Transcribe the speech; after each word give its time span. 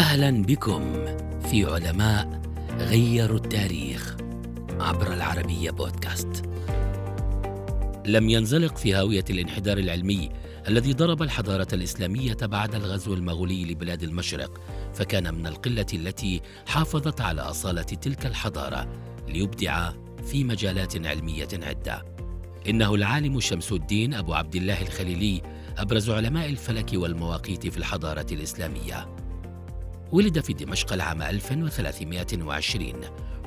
أهلا 0.00 0.42
بكم 0.42 1.04
في 1.50 1.64
علماء 1.64 2.42
غيروا 2.78 3.36
التاريخ 3.36 4.16
عبر 4.80 5.12
العربية 5.12 5.70
بودكاست. 5.70 6.42
لم 8.06 8.28
ينزلق 8.28 8.76
في 8.76 8.94
هاوية 8.94 9.24
الانحدار 9.30 9.78
العلمي 9.78 10.30
الذي 10.68 10.92
ضرب 10.92 11.22
الحضارة 11.22 11.66
الإسلامية 11.72 12.36
بعد 12.42 12.74
الغزو 12.74 13.14
المغولي 13.14 13.64
لبلاد 13.64 14.02
المشرق، 14.02 14.60
فكان 14.94 15.34
من 15.34 15.46
القلة 15.46 15.86
التي 15.94 16.40
حافظت 16.66 17.20
على 17.20 17.40
أصالة 17.40 17.82
تلك 17.82 18.26
الحضارة 18.26 18.88
ليبدع 19.28 19.92
في 20.26 20.44
مجالات 20.44 21.06
علمية 21.06 21.48
عدة. 21.52 22.04
إنه 22.68 22.94
العالم 22.94 23.40
شمس 23.40 23.72
الدين 23.72 24.14
أبو 24.14 24.34
عبد 24.34 24.56
الله 24.56 24.82
الخليلي 24.82 25.42
أبرز 25.78 26.10
علماء 26.10 26.48
الفلك 26.48 26.90
والمواقيت 26.94 27.66
في 27.66 27.78
الحضارة 27.78 28.26
الإسلامية. 28.32 29.19
ولد 30.12 30.40
في 30.40 30.52
دمشق 30.52 30.92
العام 30.92 31.22
1320 31.22 32.92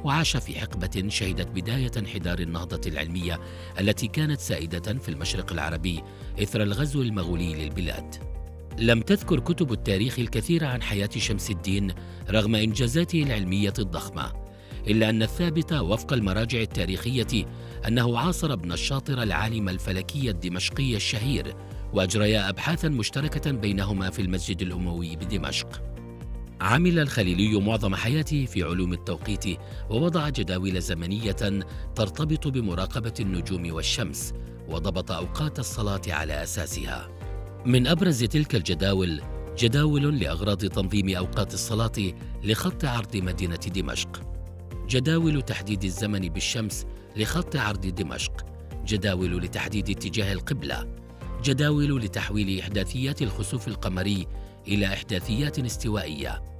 وعاش 0.03 0.37
في 0.37 0.59
حقبة 0.59 1.09
شهدت 1.09 1.47
بداية 1.47 1.91
انحدار 1.97 2.39
النهضة 2.39 2.81
العلمية 2.89 3.39
التي 3.79 4.07
كانت 4.07 4.39
سائدة 4.39 4.93
في 4.93 5.09
المشرق 5.09 5.51
العربي 5.51 6.03
إثر 6.41 6.63
الغزو 6.63 7.01
المغولي 7.01 7.53
للبلاد. 7.53 8.15
لم 8.79 9.01
تذكر 9.01 9.39
كتب 9.39 9.71
التاريخ 9.71 10.19
الكثير 10.19 10.65
عن 10.65 10.81
حياة 10.81 11.09
شمس 11.17 11.51
الدين 11.51 11.93
رغم 12.29 12.55
إنجازاته 12.55 13.23
العلمية 13.23 13.73
الضخمة، 13.79 14.33
إلا 14.87 15.09
أن 15.09 15.23
الثابت 15.23 15.73
وفق 15.73 16.13
المراجع 16.13 16.61
التاريخية 16.61 17.45
أنه 17.87 18.19
عاصر 18.19 18.53
ابن 18.53 18.71
الشاطر 18.71 19.23
العالم 19.23 19.69
الفلكي 19.69 20.29
الدمشقي 20.29 20.95
الشهير 20.95 21.55
وأجريا 21.93 22.49
أبحاثا 22.49 22.89
مشتركة 22.89 23.51
بينهما 23.51 24.09
في 24.09 24.21
المسجد 24.21 24.61
الأموي 24.61 25.15
بدمشق. 25.15 25.92
عمل 26.63 26.99
الخليلي 26.99 27.59
معظم 27.59 27.95
حياته 27.95 28.45
في 28.45 28.63
علوم 28.63 28.93
التوقيت 28.93 29.59
ووضع 29.89 30.29
جداول 30.29 30.81
زمنية 30.81 31.61
ترتبط 31.95 32.47
بمراقبة 32.47 33.13
النجوم 33.19 33.73
والشمس 33.73 34.33
وضبط 34.69 35.11
أوقات 35.11 35.59
الصلاة 35.59 36.01
على 36.07 36.43
أساسها. 36.43 37.09
من 37.65 37.87
أبرز 37.87 38.23
تلك 38.23 38.55
الجداول 38.55 39.21
جداول 39.57 40.19
لأغراض 40.19 40.57
تنظيم 40.57 41.15
أوقات 41.15 41.53
الصلاة 41.53 42.13
لخط 42.43 42.85
عرض 42.85 43.17
مدينة 43.17 43.55
دمشق. 43.55 44.21
جداول 44.87 45.41
تحديد 45.41 45.83
الزمن 45.83 46.29
بالشمس 46.29 46.85
لخط 47.15 47.55
عرض 47.55 47.87
دمشق. 47.87 48.45
جداول 48.85 49.37
لتحديد 49.37 49.89
اتجاه 49.89 50.33
القبلة. 50.33 50.87
جداول 51.43 52.01
لتحويل 52.01 52.59
إحداثيات 52.59 53.21
الخسوف 53.21 53.67
القمري 53.67 54.27
إلى 54.67 54.85
إحداثيات 54.85 55.59
استوائية. 55.59 56.52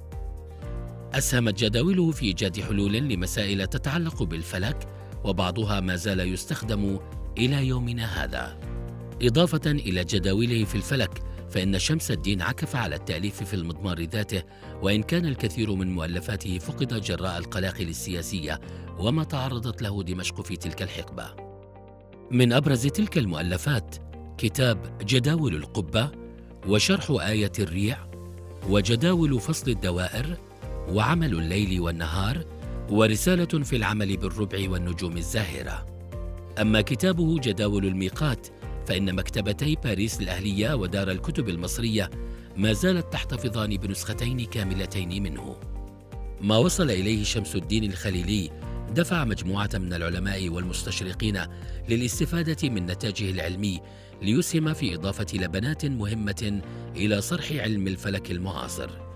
أسهمت 1.14 1.64
جداوله 1.64 2.10
في 2.10 2.26
إيجاد 2.26 2.60
حلول 2.60 2.92
لمسائل 2.92 3.66
تتعلق 3.66 4.22
بالفلك 4.22 4.88
وبعضها 5.24 5.80
ما 5.80 5.96
زال 5.96 6.20
يستخدم 6.20 6.98
إلى 7.38 7.66
يومنا 7.66 8.24
هذا. 8.24 8.58
إضافة 9.22 9.70
إلى 9.70 10.04
جداوله 10.04 10.64
في 10.64 10.74
الفلك 10.74 11.22
فإن 11.50 11.78
شمس 11.78 12.10
الدين 12.10 12.42
عكف 12.42 12.76
على 12.76 12.96
التأليف 12.96 13.42
في 13.42 13.54
المضمار 13.54 14.02
ذاته 14.02 14.42
وإن 14.82 15.02
كان 15.02 15.26
الكثير 15.26 15.74
من 15.74 15.94
مؤلفاته 15.94 16.58
فقد 16.58 17.00
جراء 17.00 17.38
القلاقل 17.38 17.88
السياسية 17.88 18.60
وما 18.98 19.24
تعرضت 19.24 19.82
له 19.82 20.02
دمشق 20.02 20.40
في 20.40 20.56
تلك 20.56 20.82
الحقبة. 20.82 21.34
من 22.30 22.52
أبرز 22.52 22.86
تلك 22.86 23.18
المؤلفات 23.18 23.96
كتاب 24.38 24.98
جداول 25.04 25.54
القبة 25.54 26.10
وشرح 26.68 27.10
آية 27.10 27.52
الريع 27.58 27.98
وجداول 28.68 29.40
فصل 29.40 29.70
الدوائر 29.70 30.38
وعمل 30.88 31.32
الليل 31.34 31.80
والنهار 31.80 32.44
ورسالة 32.90 33.44
في 33.64 33.76
العمل 33.76 34.16
بالربع 34.16 34.70
والنجوم 34.70 35.16
الزاهرة. 35.16 35.86
أما 36.60 36.80
كتابه 36.80 37.38
جداول 37.38 37.86
الميقات 37.86 38.46
فإن 38.86 39.14
مكتبتي 39.14 39.76
باريس 39.84 40.20
الأهلية 40.20 40.74
ودار 40.74 41.10
الكتب 41.10 41.48
المصرية 41.48 42.10
ما 42.56 42.72
زالت 42.72 43.12
تحتفظان 43.12 43.76
بنسختين 43.76 44.44
كاملتين 44.44 45.22
منه. 45.22 45.56
ما 46.40 46.56
وصل 46.56 46.90
إليه 46.90 47.24
شمس 47.24 47.56
الدين 47.56 47.84
الخليلي 47.84 48.50
دفع 48.94 49.24
مجموعة 49.24 49.70
من 49.74 49.92
العلماء 49.92 50.48
والمستشرقين 50.48 51.40
للاستفادة 51.88 52.68
من 52.68 52.86
نتاجه 52.86 53.30
العلمي 53.30 53.80
ليسهم 54.22 54.72
في 54.72 54.94
إضافة 54.94 55.26
لبنات 55.34 55.86
مهمة 55.86 56.60
إلى 56.96 57.20
صرح 57.20 57.52
علم 57.52 57.86
الفلك 57.86 58.30
المعاصر. 58.30 59.13